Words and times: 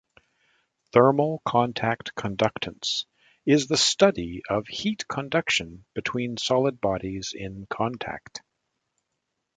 Thermal 0.93 1.43
contact 1.45 2.15
conductance 2.15 3.05
is 3.45 3.67
the 3.67 3.77
study 3.77 4.41
of 4.49 4.65
heat 4.65 5.07
conduction 5.07 5.85
between 5.93 6.37
solid 6.37 6.81
bodies 6.81 7.35
in 7.37 7.67
contact. 7.69 8.41